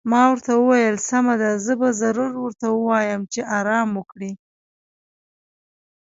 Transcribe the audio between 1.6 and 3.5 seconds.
زه به ضرور ورته ووایم چې